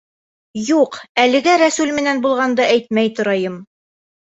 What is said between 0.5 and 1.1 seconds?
Юҡ,